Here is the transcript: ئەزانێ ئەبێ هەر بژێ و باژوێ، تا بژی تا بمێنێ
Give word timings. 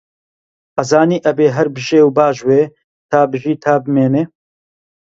ئەزانێ 0.77 1.17
ئەبێ 1.25 1.47
هەر 1.55 1.67
بژێ 1.75 2.01
و 2.03 2.13
باژوێ، 2.17 2.61
تا 3.11 3.19
بژی 3.31 3.55
تا 3.63 3.73
بمێنێ 3.83 4.23